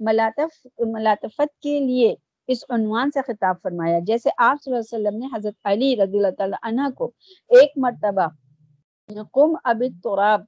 ملاطف 0.00 0.66
ملاطفت 0.86 1.60
کے 1.60 1.80
لیے 1.80 2.14
اس 2.48 2.64
عنوان 2.68 3.10
سے 3.10 3.20
خطاب 3.26 3.56
فرمایا۔ 3.62 3.98
جیسے 4.06 4.30
آپ 4.38 4.56
صلی 4.64 4.74
اللہ 4.74 4.96
علیہ 4.96 5.08
وسلم 5.08 5.18
نے 5.18 5.36
حضرت 5.36 5.54
علی 5.64 5.96
رضی 5.96 6.16
اللہ 6.16 6.34
تعالیٰ 6.38 6.58
عنہ 6.62 6.90
کو 6.96 7.10
ایک 7.48 7.72
مرتبہ 7.76 8.26
قم 9.32 9.56
اب 9.64 9.82
تراب 10.04 10.40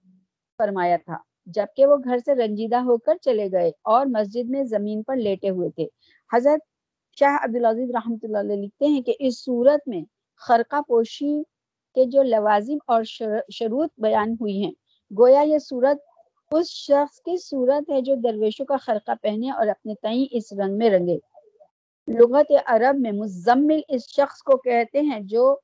فرمایا 0.59 0.97
تھا۔ 1.05 1.17
جبکہ 1.55 1.87
وہ 1.87 1.97
گھر 1.97 2.19
سے 2.19 2.35
رنجیدہ 2.35 2.77
ہو 2.77 2.97
کر 2.97 3.17
چلے 3.23 3.51
گئے 3.53 3.71
اور 3.85 4.07
مسجد 4.07 4.51
میں 4.51 4.65
زمین 4.65 5.03
پر 5.03 5.17
لیٹے 5.17 5.51
ہوئے 5.51 5.69
تھے۔ 5.71 5.87
حضرت 6.31 6.61
شاہ 7.19 7.37
عبدالعزیز 7.45 7.91
رحمۃ 7.91 8.17
اللہ 8.23 8.39
علیہ 8.39 8.57
لکھتے 8.57 8.87
ہیں 8.87 9.03
کہ 9.03 9.15
اس 9.19 9.45
صورت 9.45 9.89
میں 9.89 10.03
خرقہ 10.43 10.81
پوشی 10.89 11.43
کے 11.97 12.05
جو 12.05 12.23
لوازم 12.23 12.79
اور 12.87 13.03
شروط 13.53 13.91
بیان 13.99 14.33
ہوئی 14.41 14.63
ہیں، 14.65 14.73
گویا 15.11 15.41
یہ 15.41 15.59
صورت 15.59 15.99
اس 16.51 16.69
شخص 16.69 17.21
کی 17.21 17.37
صورت 17.37 17.91
ہے 17.91 18.01
جو 18.01 18.15
درویشوں 18.15 18.67
کا 18.67 18.77
خرقہ 18.77 19.13
پہنے 19.23 19.51
اور 19.51 19.67
اپنے 19.67 19.95
تئیں 20.03 20.25
اس 20.31 20.53
رنگ 20.53 20.79
میں 20.79 20.91
رنگے۔ 20.91 21.19
لغت 22.09 22.53
عرب 22.67 22.99
میں 22.99 23.13
مزمل 23.13 23.81
اس 23.89 24.09
شخص 24.09 24.43
کو 24.43 24.57
کہتے 24.57 25.01
ہیں 25.01 25.21
جو 25.21 25.55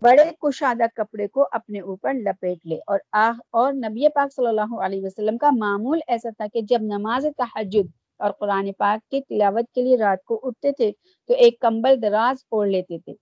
بڑے 0.00 0.24
کشادہ 0.40 0.86
کپڑے 0.94 1.26
کو 1.28 1.46
اپنے 1.52 1.80
اوپر 1.80 2.12
لپیٹ 2.16 2.66
لے۔ 2.66 2.78
اور 2.86 2.98
آہ 3.18 3.32
اور 3.52 3.72
نبی 3.74 4.08
پاک 4.14 4.32
صلی 4.32 4.46
اللہ 4.46 4.74
علیہ 4.84 5.02
وسلم 5.02 5.38
کا 5.38 5.50
معمول 5.58 6.00
ایسا 6.06 6.30
تھا 6.36 6.46
کہ 6.52 6.60
جب 6.68 6.82
نماز 6.86 7.26
تحجد 7.36 7.90
اور 8.20 8.30
قرآن 8.38 8.72
پاک 8.78 9.10
کی 9.10 9.20
تلاوت 9.22 9.72
کے 9.74 9.82
لیے 9.82 9.96
رات 9.96 10.24
کو 10.24 10.40
اٹھتے 10.42 10.72
تھے، 10.72 10.90
تو 11.28 11.34
ایک 11.34 11.58
کمبل 11.60 12.02
دراز 12.02 12.44
اوڑھ 12.48 12.68
لیتے 12.68 12.98
تھے۔ 12.98 13.14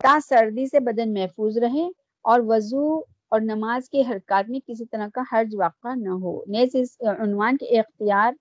تا 0.00 0.18
سردی 0.20 0.66
سے 0.66 0.80
بدن 0.80 1.12
محفوظ 1.14 1.58
رہے 1.58 1.86
اور 2.24 2.40
وضو 2.46 2.84
اور 3.28 3.40
نماز 3.42 3.88
کی 3.90 4.02
حرکات 4.02 4.48
میں 4.48 4.60
کسی 4.66 4.84
طرح 4.84 5.08
کا 5.14 5.22
حرج 5.32 5.54
واقع 5.54 5.94
نہ 5.96 6.14
ہو۔ 6.22 6.34
نیز 6.46 6.74
اس 6.74 6.96
عنوان 7.18 7.56
کے 7.56 7.78
اختیار 7.78 8.32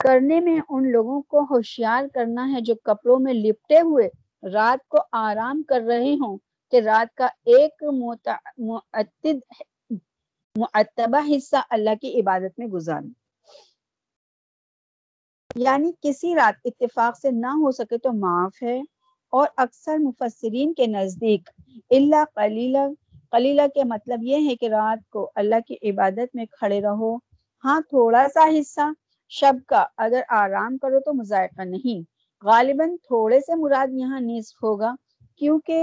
کرنے 0.00 0.40
میں 0.40 0.58
ان 0.68 0.90
لوگوں 0.92 1.20
کو 1.28 1.40
ہوشیار 1.50 2.04
کرنا 2.14 2.52
ہے 2.52 2.60
جو 2.60 2.74
کپڑوں 2.84 3.18
میں 3.18 3.32
لپٹے 3.34 3.80
ہوئے 3.80 4.08
رات 4.44 4.86
کو 4.88 4.98
آرام 5.18 5.62
کر 5.62 5.80
رہے 5.82 6.14
ہوں 6.14 6.36
کہ 6.72 6.80
رات 6.82 7.14
کا 7.14 7.26
ایک 7.46 7.82
معتد، 7.92 9.38
معتبہ 10.56 11.20
حصہ 11.28 11.62
اللہ 11.70 11.94
کی 12.00 12.20
عبادت 12.20 12.58
میں 12.58 12.66
گزاریں 12.68 13.10
یعنی 15.56 15.90
کسی 16.00 16.34
رات 16.34 16.54
اتفاق 16.64 17.18
سے 17.18 17.30
نہ 17.32 17.52
ہو 17.56 17.70
سکے 17.72 17.98
تو 17.98 18.12
معاف 18.14 18.62
ہے 18.62 18.78
اور 19.32 19.46
اکثر 19.56 19.98
مفسرین 19.98 20.72
کے 20.74 20.86
نزدیک 20.88 21.48
اللہ 21.90 22.24
قلیلہ 22.34 22.86
قلیلہ 23.32 23.66
کے 23.74 23.84
مطلب 23.84 24.22
یہ 24.22 24.48
ہے 24.48 24.56
کہ 24.56 24.68
رات 24.70 25.08
کو 25.10 25.30
اللہ 25.34 25.60
کی 25.66 25.76
عبادت 25.82 26.34
میں 26.34 26.46
کھڑے 26.50 26.80
رہو۔ 26.82 27.16
ہاں 27.64 27.80
تھوڑا 27.88 28.26
سا 28.34 28.44
حصہ 28.50 28.86
شب 29.32 29.56
کا 29.66 29.84
اگر 29.98 30.22
آرام 30.34 30.76
کرو 30.78 31.00
تو 31.00 31.12
مذائقہ 31.14 31.62
نہیں۔ 31.66 32.02
غالباً 32.44 32.88
تھوڑے 33.02 33.40
سے 33.40 33.54
مراد 33.56 33.88
یہاں 33.94 34.20
نصف 34.22 34.62
ہوگا، 34.64 34.94
کیونکہ 35.40 35.78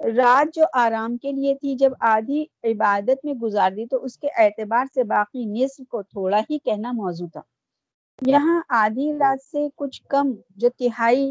رات 0.00 0.54
جو 0.54 0.64
آرام 0.76 1.16
کے 1.16 1.32
لیے 1.32 1.54
تھی، 1.54 1.74
جب 1.76 1.92
آدھی 2.06 2.40
عبادت 2.64 3.24
میں 3.24 3.34
گزار 3.36 3.70
دی 3.70 3.86
تو 3.86 4.04
اس 4.04 4.16
کے 4.18 4.28
اعتبار 4.38 4.84
سے 4.88 5.04
باقی 5.06 5.44
نصف 5.48 5.88
کو 5.88 6.02
تھوڑا 6.04 6.40
ہی 6.40 6.58
کہنا 6.60 6.92
موضوع 6.94 7.28
تھا۔ 7.28 7.40
یہاں 8.22 8.60
آدھی 8.76 9.12
رات 9.14 9.42
سے 9.42 9.66
کچھ 9.76 10.02
کم 10.08 10.26
جو 10.56 10.68
تہائی 10.78 11.26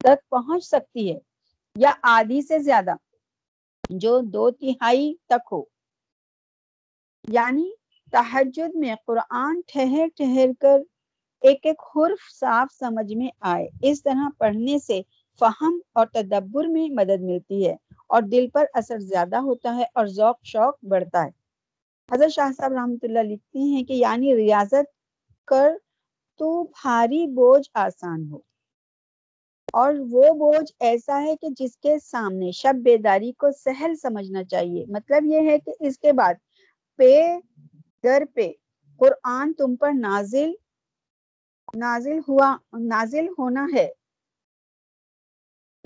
تک 0.00 0.28
پہنچ 0.28 0.64
سکتی 0.64 1.10
ہے، 1.10 1.18
یا 1.76 1.92
آدھی 2.10 2.40
سے 2.42 2.58
زیادہ 2.60 2.94
جو 3.90 4.20
دو 4.32 4.50
تہائی 4.52 5.06
تک 5.26 5.42
ہو۔ 5.52 5.62
یعنی 7.28 7.68
تحجد 8.12 8.74
میں 8.74 8.94
قرآن 9.06 9.60
ٹھہر 9.66 10.06
ٹھہر 10.16 10.50
کر 10.60 10.78
ایک 11.42 11.66
ایک 11.66 11.82
حرف 11.96 12.30
صاف 12.40 12.72
سمجھ 12.74 13.14
میں 13.14 13.28
آئے۔ 13.40 13.68
اس 13.82 14.02
طرح 14.02 14.28
پڑھنے 14.38 14.78
سے 14.78 15.00
فہم 15.40 15.78
اور 15.92 16.06
تدبر 16.06 16.64
میں 16.64 16.88
مدد 16.90 17.22
ملتی 17.22 17.66
ہے 17.68 17.74
اور 18.06 18.22
دل 18.22 18.48
پر 18.52 18.64
اثر 18.74 18.98
زیادہ 18.98 19.36
ہوتا 19.36 19.76
ہے 19.76 19.84
اور 19.92 20.06
ذوق 20.06 20.44
شوق 20.44 20.84
بڑھتا 20.84 21.24
ہے۔ 21.24 21.30
حضرت 22.12 22.30
شاہ 22.30 22.50
صاحب 22.56 22.72
رحمۃ 22.72 23.02
اللہ 23.02 23.22
لکھتے 23.22 23.58
ہیں 23.58 23.84
کہ 23.84 23.92
یعنی 23.92 24.36
ریاضت 24.36 24.86
کر 25.48 25.72
تو 26.40 26.62
بھاری 26.62 27.26
بوجھ 27.26 27.70
آسان 27.74 28.30
ہو۔ 28.30 28.38
اور 29.72 29.94
وہ 30.10 30.32
بوجھ 30.34 30.72
ایسا 30.80 31.22
ہے 31.22 31.36
کہ 31.36 31.48
جس 31.58 31.76
کے 31.76 31.98
سامنے 31.98 32.50
شب 32.52 32.74
بیداری 32.82 33.32
کو 33.32 33.52
سہل 33.52 33.94
سمجھنا 33.94 34.44
چاہیے۔ 34.44 34.84
مطلب 34.88 35.24
یہ 35.24 35.50
ہے 35.50 35.58
کہ 35.58 35.72
اس 35.80 35.98
کے 35.98 36.12
بعد 36.12 36.34
پے 36.98 37.38
در 38.04 38.22
پہ 38.34 38.50
قرآن 39.00 39.52
تم 39.52 39.76
پر 39.76 39.90
نازل 39.94 40.52
نازل 41.74 42.18
ہوا، 42.28 42.56
نازل 42.72 43.26
ہونا 43.38 43.66
ہے۔ 43.74 43.88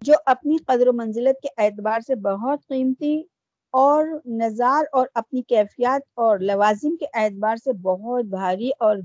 جو 0.02 0.12
اپنی 0.26 0.56
قدر 0.56 0.88
و 0.88 0.92
منزلت 0.92 1.42
کے 1.42 1.48
اعتبار 1.56 2.00
سے 2.00 2.14
بہت 2.14 2.66
قیمتی 2.68 3.22
اور 3.72 4.06
نظار 4.26 4.84
اور 4.92 5.06
اپنی 5.14 5.42
کیفیات 5.42 6.00
اور 6.14 6.38
لوازم 6.38 6.96
کے 6.96 7.06
اعتبار 7.14 7.56
سے 7.56 7.72
بہت 7.72 8.24
بھاری 8.24 8.70
اور 8.78 8.96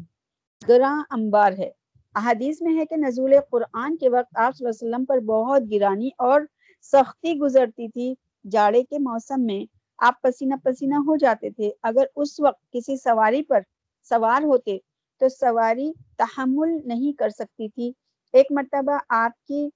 گراں 0.68 1.04
انبار 1.10 1.52
ہے۔ 1.52 1.70
احادیث 2.16 2.62
میں 2.62 2.80
ہے 2.80 2.86
کہ 2.86 2.96
نزول 2.98 3.34
قرآن 3.50 3.98
کے 3.98 4.10
وقت 4.10 4.38
آپ 4.38 4.56
صلی 4.56 4.68
اللہ 4.68 4.86
علیہ 4.86 4.90
وسلم 4.90 5.06
پر 5.06 5.20
بہت 5.20 5.62
گرانی 5.72 6.10
اور 6.18 6.42
سختی 6.82 7.40
گزرتی 7.40 7.88
تھی۔ 7.88 8.14
جاڑے 8.52 8.84
کے 8.84 9.00
موسم 9.00 9.46
میں 9.46 9.64
آپ 9.98 10.22
پسینہ 10.22 10.56
پسینہ 10.64 10.96
ہو 10.96 11.16
جاتے 11.16 11.50
تھے۔ 11.50 11.72
اگر 11.84 12.06
اس 12.16 12.40
وقت 12.40 12.72
کسی 12.72 12.98
سواری 12.98 13.44
پر 13.44 13.60
سوار 14.04 14.44
ہوتے 14.44 14.78
تو 15.20 15.30
سواری 15.30 15.92
تحمل 16.18 16.78
نہیں 16.86 17.14
کر 17.14 17.30
سکتی 17.30 17.68
تھی۔ 17.70 17.92
ایک 18.34 18.52
مرتبہ 18.52 18.98
آپ 19.10 19.46
کی 19.48 19.68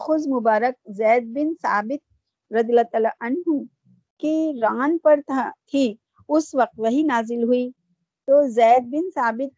خز 0.00 0.26
مبارک 0.28 0.74
زید 0.96 1.26
بن 1.34 1.52
ثابت 1.62 2.52
رضی 2.52 2.68
اللہ 2.68 2.88
تعالیٰ 2.92 3.10
عنہ 3.20 3.58
کی 4.22 4.52
ران 4.62 4.96
پر 4.98 5.20
تھا 5.26 5.50
تھی، 5.70 5.94
اس 6.28 6.54
وقت 6.54 6.78
وہی 6.78 7.02
نازل 7.02 7.42
ہوئی۔ 7.42 7.68
تو 8.28 8.46
زید 8.48 8.84
بن 8.92 9.10
ثابت 9.14 9.54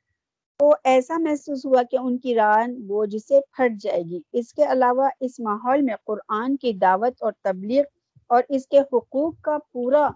کو 0.61 0.75
ایسا 0.85 1.19
محسوس 1.19 1.65
ہوا 1.67 1.83
کہ 1.91 1.97
ان 1.97 2.17
کی 2.19 2.35
ران 2.35 2.75
بوجھ 2.87 3.17
سے 3.17 3.41
پھٹ 3.53 3.81
جائے 3.81 4.03
گی۔ 4.03 4.21
اس 4.33 4.53
کے 4.55 4.65
علاوہ 4.73 5.09
اس 5.21 5.39
ماحول 5.41 5.83
میں 5.83 5.95
قرآن 6.05 6.57
کی 6.57 6.73
دعوت 6.73 7.23
اور 7.23 7.33
تبلیغ 7.43 7.83
اور 8.31 8.43
اس 8.49 8.67
کے 8.67 8.81
حقوق 8.93 9.35
کا 9.43 9.59
پورا 9.73 10.09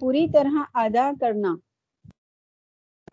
پوری 0.00 0.26
طرح 0.32 0.62
ادا 0.74 1.10
کرنا 1.20 1.54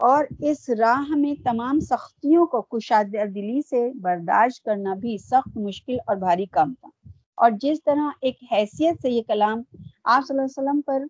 اور 0.01 0.25
اس 0.39 0.69
راہ 0.69 1.15
میں 1.15 1.33
تمام 1.43 1.79
سختیوں 1.79 2.45
کو 2.45 2.61
کشاد 2.61 3.03
دلی 3.05 3.61
سے 3.69 3.91
برداشت 4.01 4.63
کرنا 4.65 4.93
بھی 4.93 5.17
سخت، 5.17 5.57
مشکل 5.57 5.97
اور 6.07 6.15
بھاری 6.15 6.45
کام 6.45 6.73
تھا۔ 6.73 7.09
اور 7.35 7.51
جس 7.61 7.83
طرح 7.83 8.09
ایک 8.21 8.37
حیثیت 8.51 9.01
سے 9.01 9.09
یہ 9.09 9.21
کلام 9.27 9.61
آپ 10.03 10.23
صلی 10.27 10.37
اللہ 10.37 10.41
علیہ 10.41 10.69
وسلم 10.69 10.81
پر 10.81 11.03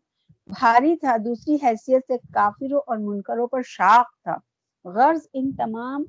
بھاری 0.47 0.95
تھا، 0.95 1.17
دوسری 1.25 1.55
حیثیت 1.63 2.01
سے 2.07 2.13
کافروں 2.33 2.81
اور 2.87 2.97
منکروں 2.97 3.47
پر 3.47 3.61
شاق 3.65 4.07
تھا۔ 4.23 4.37
غرض 4.85 5.27
ان 5.33 5.51
تمام 5.51 6.03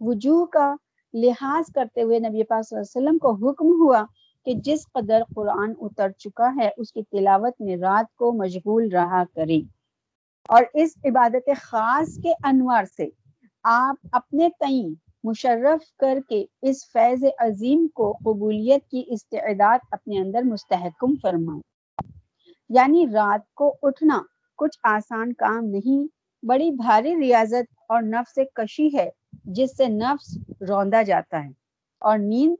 وجوہ 0.00 0.46
کا 0.46 0.74
لحاظ 1.14 1.72
کرتے 1.74 2.02
ہوئے 2.02 2.18
نبی 2.18 2.42
پاک 2.42 2.68
صلی 2.68 2.78
اللہ 2.78 2.98
علیہ 2.98 3.08
وسلم 3.08 3.18
کو 3.18 3.48
حکم 3.48 3.66
ہوا 3.66 4.04
کہ 4.44 4.54
جس 4.54 4.86
قدر 4.92 5.22
قرآن 5.34 5.72
اتر 5.80 6.10
چکا 6.10 6.52
ہے، 6.56 6.68
اس 6.76 6.92
کی 6.92 7.02
تلاوت 7.02 7.60
میں 7.60 7.76
رات 7.76 8.16
کو 8.16 8.32
مشغول 8.32 8.88
رہا 8.88 9.22
کریں۔ 9.34 9.77
اور 10.48 10.62
اس 10.74 10.90
عبادت 11.04 11.50
خاص 11.62 12.18
کے 12.22 12.32
انوار 12.42 12.84
سے 12.84 13.08
آپ 13.62 14.06
اپنے 14.12 14.48
تئیں 14.60 14.94
مشرف 15.24 15.96
کر 15.98 16.18
کے 16.28 16.44
اس 16.62 16.90
فیض 16.92 17.24
عظیم 17.38 17.86
کو 17.94 18.12
قبولیت 18.24 18.88
کی 18.90 19.04
استعداد 19.06 19.78
اپنے 19.92 20.18
اندر 20.18 20.42
مستحکم 20.42 21.14
فرمائیں۔ 21.22 21.62
یعنی 22.68 23.06
رات 23.12 23.54
کو 23.54 23.76
اٹھنا 23.82 24.18
کچھ 24.56 24.78
آسان 24.82 25.32
کام 25.32 25.64
نہیں، 25.64 26.06
بڑی 26.46 26.70
بھاری 26.70 27.16
ریاضت 27.16 27.74
اور 27.88 28.02
نفس 28.02 28.38
کشی 28.54 28.88
ہے، 28.96 29.10
جس 29.44 29.76
سے 29.76 29.86
نفس 29.86 30.38
روندا 30.68 31.02
جاتا 31.02 31.44
ہے 31.44 31.50
اور 32.00 32.18
نیند، 32.18 32.56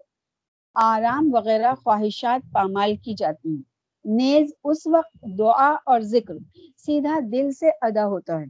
آرام 0.74 1.34
وغیرہ 1.34 1.74
خواہشات 1.74 2.52
پامال 2.52 2.96
کی 2.96 3.14
جاتی 3.14 3.48
ہیں۔ 3.48 3.67
نیز 4.04 4.52
اس 4.64 4.86
وقت 4.86 5.38
دعا 5.38 5.76
اور 5.86 6.00
ذکر 6.00 6.34
سیدھا 6.76 7.18
دل 7.32 7.52
سے 7.52 7.70
ادا 7.82 8.06
ہوتا 8.06 8.40
ہے۔ 8.40 8.44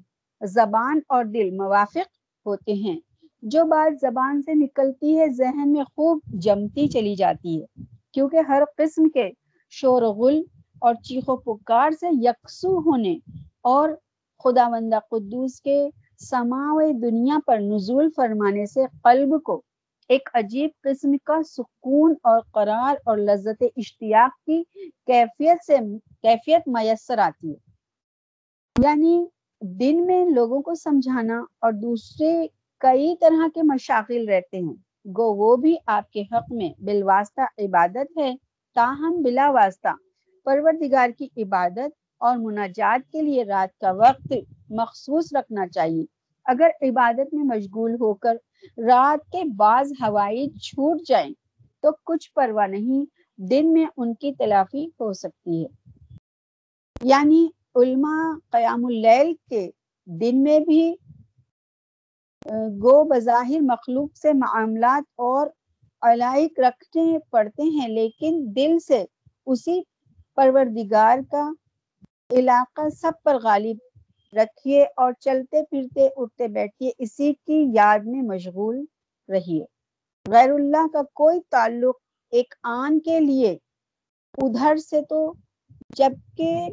زبان 0.47 1.01
اور 1.09 1.25
دل 1.25 1.51
موافق 1.51 2.09
ہوتے 2.47 2.73
ہیں۔ 2.73 2.99
جو 3.43 3.65
بات 3.65 4.01
زبان 4.01 4.43
سے 4.43 4.55
نکلتی 4.55 5.19
ہے، 5.19 5.29
ذہن 5.29 5.73
میں 5.73 5.85
خوب 5.85 6.19
جمتی 6.33 6.89
چلی 6.89 7.15
جاتی 7.15 7.63
ہے۔ 7.63 7.83
کیونکہ 8.13 8.37
ہر 8.49 8.63
قسم 8.77 9.09
کے 9.09 9.31
شور 9.71 10.03
و 10.03 10.13
غل 10.13 10.43
اور 10.81 10.95
چیخ 10.95 11.25
و 11.29 11.37
پکار 11.37 11.91
سے 11.91 12.07
یکسو 12.13 12.79
ہونے 12.79 13.19
اور 13.63 13.89
خدا 14.45 14.69
مندہ 14.69 14.99
قدوس 15.11 15.61
کے 15.61 15.89
سماو 16.19 16.81
دنیا 17.03 17.39
پر 17.47 17.59
نزول 17.59 18.09
فرمانے 18.17 18.67
سے 18.67 18.85
قلب 19.05 19.43
کو 19.43 19.63
ایک 20.09 20.29
عجیب 20.35 20.71
قسم 20.83 21.17
کا 21.25 21.43
سکون 21.43 22.15
اور 22.23 22.41
قرار 22.53 22.95
اور 23.05 23.19
لذت 23.19 23.63
اشتیاق 23.77 24.47
کی 24.47 24.63
کیفیت 25.07 25.65
سے 25.67 25.77
کیفیت 26.23 26.63
میسر 26.67 27.19
آتی 27.19 27.51
ہے۔ 27.51 27.71
یعنی 28.83 29.25
دن 29.61 30.07
میں 30.07 30.27
لوگوں 30.27 30.63
کو 30.63 30.75
سمجھانا 30.75 31.39
اور 31.61 31.73
دوسرے 31.73 32.47
کئی 32.79 33.15
طرح 33.21 33.49
کے 33.55 33.63
مشاغل 33.63 34.29
رہتے 34.29 34.57
ہیں۔ 34.57 34.75
گو، 35.05 35.35
وہ 35.35 35.57
بھی 35.57 35.77
آپ 35.87 36.11
کے 36.11 36.23
حق 36.23 36.53
میں 36.53 36.69
بالواسطہ 36.79 37.41
عبادت 37.41 38.19
ہے، 38.19 38.35
تاہم 38.75 39.23
بلا 39.23 39.51
واسطہ۔ 39.51 39.89
پروردگار 40.45 41.11
کی 41.19 41.29
عبادت 41.37 41.91
اور 42.19 42.37
مناجات 42.39 43.13
کے 43.13 43.23
لیے 43.23 43.45
رات 43.45 43.81
کا 43.81 43.93
وقت 43.93 44.33
مخصوص 44.71 45.35
رکھنا 45.35 45.69
چاہیے۔ 45.69 46.18
اگر 46.49 46.71
عبادت 46.83 47.35
میں 47.35 47.45
مشغول 47.47 47.95
ہو 47.95 48.13
کر 48.15 48.37
رات 48.83 49.31
کے 49.33 49.43
بعض 49.57 49.93
ہوائی 50.01 50.49
چھوٹ 50.61 51.01
جائیں 51.07 51.33
تو 51.85 51.91
کچھ 52.05 52.33
پرواہ 52.35 52.67
نہیں، 52.67 53.05
دن 53.39 53.73
میں 53.73 53.87
ان 53.97 54.15
کی 54.15 54.33
تلافی 54.35 54.87
ہو 55.01 55.13
سکتی 55.13 55.63
ہے۔ 55.63 55.69
یعنی 57.01 57.47
علماء 57.75 58.23
قیام 58.51 58.85
اللیل 58.87 59.33
کے 59.49 59.69
دن 60.07 60.43
میں 60.43 60.59
بھی 60.61 60.83
گو 62.83 63.03
بظاہر 63.05 63.61
مخلوق 63.63 64.17
سے 64.17 64.33
معاملات 64.33 65.03
اور 65.21 65.47
علائق 66.03 66.59
رکھنے 66.61 67.19
پڑتے 67.31 67.63
ہیں، 67.71 67.89
لیکن 67.89 68.45
دل 68.57 68.79
سے 68.79 69.05
اسی 69.47 69.81
پروردگار 70.37 71.19
کا 71.31 71.49
علاقہ 72.31 72.89
سب 72.97 73.23
پر 73.23 73.39
غالب 73.43 73.77
رکھیے 74.33 74.85
اور 74.97 75.13
چلتے 75.21 75.63
پھرتے 75.65 76.09
اٹھتے 76.17 76.49
بیٹھیے، 76.49 76.91
اسی 76.99 77.33
کی 77.47 77.65
یاد 77.75 77.99
میں 78.05 78.23
مشغول 78.23 78.85
رہیے۔ 79.29 79.65
غیر 80.27 80.51
اللہ 80.51 80.87
کا 80.93 81.03
کوئی 81.15 81.41
تعلق 81.51 81.97
ایک 82.33 82.55
آن 82.63 82.99
کے 83.01 83.21
لیے، 83.21 83.57
ادھر 84.39 84.77
سے 84.77 85.03
تو 85.03 85.33
جبکہ 85.97 86.69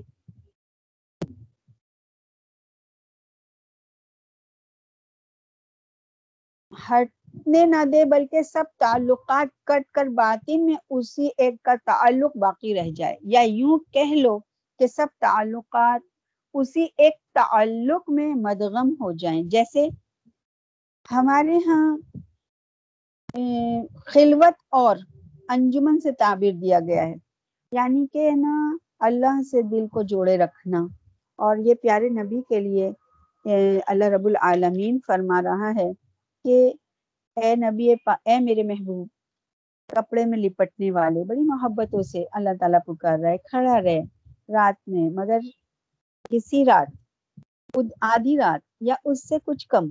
ہٹنے 6.72 7.66
نہ 7.66 7.84
دے، 7.86 8.04
بلکہ 8.06 8.42
سب 8.42 8.64
تعلقات 8.78 9.48
کٹ 9.64 9.92
کر 9.92 10.06
باطن 10.16 10.66
میں 10.66 10.76
اسی 10.90 11.30
ایک 11.38 11.62
کا 11.64 11.74
تعلق 11.86 12.38
باقی 12.38 12.76
رہ 12.76 12.90
جائے۔ 12.96 13.16
یا 13.22 13.42
یوں 13.42 13.78
کہہ 13.94 14.16
لو 14.16 14.38
کہ 14.80 14.88
سب 14.88 15.08
تعلقات 15.20 16.02
اسی 16.56 16.86
ایک 16.98 17.14
تعلق 17.34 18.10
میں 18.10 18.34
مدغم 18.38 18.90
ہو 19.00 19.12
جائیں۔ 19.14 19.44
جیسے 19.46 19.88
ہمارے 21.12 21.58
ہاں 21.68 21.88
خلوت 24.06 24.56
اور 24.76 24.96
انجمن 25.50 26.00
سے 26.00 26.12
تعبیر 26.14 26.54
دیا 26.54 26.80
گیا 26.80 27.04
ہے۔ 27.08 27.14
یعنی 27.72 28.06
کہ 28.14 28.30
نا، 28.36 28.56
اللہ 29.00 29.42
سے 29.52 29.62
دل 29.64 29.88
کو 29.88 30.02
جوڑے 30.04 30.38
رکھنا۔ 30.38 30.80
اور 31.40 31.58
یہ 31.58 31.74
پیارے 31.76 32.10
نبی 32.12 32.42
کے 32.50 32.60
لیے 32.60 32.88
اللہ 33.88 34.06
رب 34.06 34.26
العالمین 34.26 34.98
فرما 35.08 35.42
رہا 35.42 35.72
ہے 35.76 35.90
کہ 36.46 36.56
اے 37.38 37.56
نبی 37.56 37.90
اے 38.26 38.40
میرے 38.40 38.64
محبوب، 38.64 39.08
کپڑے 39.90 40.26
میں 40.26 40.38
لپٹنے 40.38 40.92
والے، 40.92 41.24
بڑی 41.24 41.42
محبتوں 41.44 42.02
سے 42.04 42.24
اللہ 42.32 42.50
تعالیٰ 42.60 42.80
پکار 42.86 43.18
رہا 43.20 43.30
ہے، 43.30 43.38
کھڑا 43.44 43.82
رہے، 43.82 44.00
رات 44.50 44.88
میں۔ 44.88 45.10
مگر 45.14 45.40
کسی 46.30 46.64
رات 46.66 46.88
آدھی 48.02 48.38
رات 48.38 48.62
یا 48.82 48.96
اس 49.06 49.28
سے 49.28 49.36
کچھ 49.46 49.68
کم، 49.68 49.90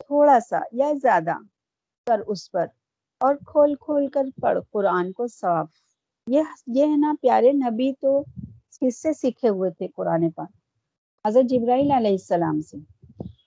تھوڑا 0.00 0.38
سا 0.40 0.58
یا 0.72 0.90
زیادہ، 1.02 1.34
کر 2.06 2.20
اس 2.26 2.50
پر 2.50 2.66
اور 3.20 3.34
کھول 3.46 3.74
کھول 3.80 4.06
کر 4.08 4.24
پڑھ 4.40 4.58
قرآن 4.70 5.12
کو 5.12 5.26
صاف۔ 5.26 5.68
یہ 6.26 6.42
یہ 6.66 6.86
ہے 6.86 6.96
نا 6.96 7.14
پیارے 7.20 7.52
نبی 7.52 7.92
تو 8.00 8.22
کس 8.80 9.02
سے 9.02 9.12
سیکھے 9.12 9.48
ہوئے 9.48 9.70
تھے 9.70 9.88
قرآن 9.96 10.30
پاک؟ 10.30 10.50
حضرت 11.24 11.50
جبرائیل 11.50 11.90
علیہ 11.90 12.10
السلام 12.10 12.60
سے۔ 12.60 12.76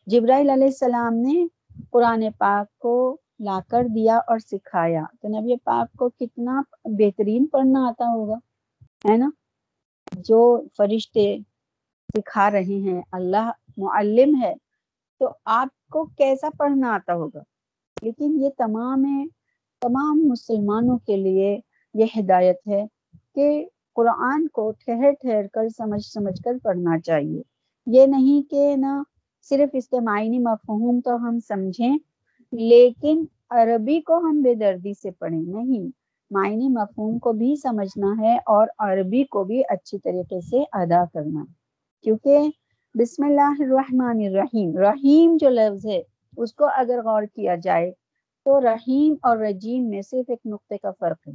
جبرائیل 0.07 0.49
علیہ 0.49 0.67
السلام 0.67 1.13
نے 1.13 1.45
قرآن 1.91 2.23
پاک 2.37 2.77
کو 2.79 2.95
لا 3.39 3.59
کر 3.69 3.83
دیا 3.95 4.17
اور 4.27 4.39
سکھایا۔ 4.39 5.03
تو 5.21 5.27
نبی 5.27 5.55
پاک 5.63 5.97
کو 5.97 6.09
کتنا 6.09 6.61
بہترین 6.99 7.45
پڑھنا 7.45 7.87
آتا 7.87 8.05
ہوگا، 8.05 8.37
ہے 9.09 9.17
نا؟ 9.17 9.29
جو 10.17 10.39
فرشتے 10.77 11.37
سکھا 12.15 12.51
رہے 12.51 12.79
ہیں، 12.81 13.01
اللہ 13.11 13.51
معلم 13.77 14.35
ہے، 14.41 14.53
تو 15.19 15.29
آپ 15.45 15.67
کو 15.91 16.05
کیسا 16.05 16.47
پڑھنا 16.57 16.93
آتا 16.93 17.13
ہوگا؟ 17.13 17.41
لیکن 18.01 18.37
یہ 18.39 18.49
تمام 18.57 19.05
ہے، 19.05 19.25
تمام 19.81 20.21
مسلمانوں 20.25 20.97
کے 20.97 21.17
لیے 21.17 21.59
یہ 21.93 22.05
ہدایت 22.19 22.67
ہے 22.67 22.85
کہ 23.35 23.65
قرآن 23.95 24.47
کو 24.47 24.71
ٹھہر 24.71 25.11
ٹھہر 25.11 25.47
کر، 25.53 25.69
سمجھ 25.69 26.05
سمجھ 26.05 26.41
کر 26.41 26.51
پڑھنا 26.63 26.99
چاہیے۔ 26.99 27.41
یہ 27.85 28.05
نہیں 28.05 28.49
کہ 28.51 28.75
نا 28.77 29.03
صرف 29.49 29.69
اس 29.73 29.87
کے 29.89 29.99
معنی 29.99 30.39
مفہوم 30.39 30.99
تو 31.05 31.15
ہم 31.15 31.39
سمجھیں، 31.47 31.97
لیکن 32.51 33.25
عربی 33.49 34.01
کو 34.01 34.17
ہم 34.17 34.41
بے 34.41 34.53
دردی 34.53 34.93
سے 35.01 35.11
پڑھیں۔ 35.11 35.41
نہیں، 35.41 35.87
معنی 36.31 36.69
مفہوم 36.69 37.19
کو 37.19 37.33
بھی 37.33 37.55
سمجھنا 37.55 38.13
ہے 38.19 38.37
اور 38.37 38.67
عربی 38.79 39.23
کو 39.23 39.43
بھی 39.43 39.61
اچھی 39.69 39.99
طریقے 39.99 40.41
سے 40.41 40.63
ادا 40.71 41.03
کرنا۔ 41.13 41.43
کیونکہ 42.03 42.49
بسم 42.95 43.23
اللہ 43.23 43.55
الرحمن 43.59 44.17
الرحیم، 44.27 44.77
رحیم 44.77 45.37
جو 45.39 45.49
لفظ 45.49 45.85
ہے، 45.85 46.01
اس 46.37 46.53
کو 46.53 46.65
اگر 46.65 47.01
غور 47.03 47.23
کیا 47.23 47.55
جائے 47.55 47.91
تو 48.45 48.61
رحیم 48.61 49.15
اور 49.21 49.37
رجیم 49.37 49.89
میں 49.89 50.01
صرف 50.01 50.29
ایک 50.29 50.39
نقطے 50.45 50.77
کا 50.77 50.91
فرق 50.99 51.27
ہے۔ 51.27 51.33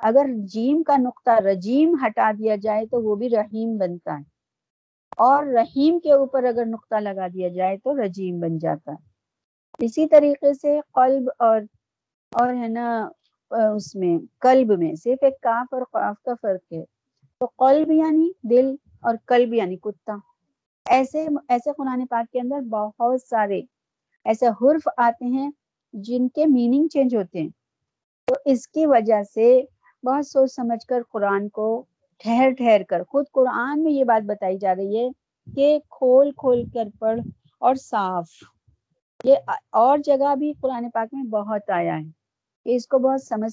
اگر 0.00 0.26
جیم 0.46 0.82
کا 0.82 0.96
نقطہ 0.96 1.30
رجیم 1.30 1.96
ہٹا 2.06 2.30
دیا 2.38 2.56
جائے 2.56 2.86
تو 2.86 3.02
وہ 3.02 3.16
بھی 3.16 3.30
رحیم 3.30 3.76
بنتا 3.78 4.18
ہے۔ 4.18 4.22
اور 5.16 5.46
رحیم 5.46 5.98
کے 5.98 6.12
اوپر 6.12 6.44
اگر 6.44 6.66
نقطہ 6.66 6.94
لگا 6.94 7.26
دیا 7.34 7.48
جائے 7.48 7.76
تو 7.76 8.04
رجیم 8.04 8.40
بن 8.40 8.58
جاتا 8.58 8.92
ہے۔ 8.92 9.10
اسی 9.84 10.06
طریقے 10.06 10.54
سے 10.54 10.80
قلب 10.94 11.28
اور 11.38 11.60
اور 12.32 12.54
ہے 12.54 12.68
نا، 12.68 13.08
اس 13.50 13.94
میں، 13.94 14.18
قلب 14.40 14.78
میں 14.78 14.94
صرف 14.94 15.18
ایک 15.22 15.40
کاف 15.40 15.66
اور 15.72 15.82
قاف 15.82 16.22
کا 16.22 16.34
فرق 16.42 16.72
ہے۔ 16.72 16.84
تو 17.38 17.46
قلب 17.46 17.90
یعنی 17.90 18.30
دل 18.42 18.74
اور 19.02 19.14
قلب 19.26 19.54
یعنی 19.54 19.76
کتا۔ 19.76 20.16
ایسے 20.86 21.26
ایسے 21.48 21.70
قرآن 21.76 22.06
پاک 22.06 22.32
کے 22.32 22.40
اندر 22.40 22.60
بہت 22.70 23.22
سارے 23.22 23.60
ایسے 24.26 24.48
حرف 24.60 24.88
آتے 24.96 25.24
ہیں 25.26 25.50
جن 25.94 26.28
کے 26.28 26.46
میننگ 26.46 26.88
چینج 26.88 27.16
ہوتے 27.16 27.40
ہیں۔ 27.40 27.48
تو 28.28 28.34
اس 28.44 28.68
کی 28.68 28.86
وجہ 28.86 29.22
سے 29.34 29.60
بہت 30.02 30.26
سوچ 30.26 30.52
سمجھ 30.52 30.86
کر 30.86 31.02
قرآن 31.12 31.48
کو 31.48 31.66
ٹھہر 32.20 32.50
ٹھہر 32.50 32.82
کر 32.88 33.02
خود 33.02 33.24
قرآن 33.32 33.82
میں 33.82 33.92
یہ 33.92 34.04
بات 34.04 34.22
بتائی 34.22 34.58
جا 34.58 34.74
رہی 34.74 34.98
ہے 34.98 35.08
کہ 35.46 35.78
کھول 35.90 36.30
کھول 36.36 36.64
کر 36.74 36.88
پڑھ 36.98 37.20
اور 37.58 37.74
صاف۔ 37.74 38.28
یہ 39.24 39.36
اور 39.72 39.98
جگہ 39.98 40.34
بھی 40.34 40.52
قرآن 40.60 40.90
پاک 40.90 41.08
میں 41.12 41.22
بہت 41.22 41.70
آیا 41.70 41.96
ہے۔ 41.98 42.10
کہ 42.66 42.76
اس 42.76 42.86
کو 42.86 42.98
بہت 42.98 43.22
سمجھ 43.22 43.48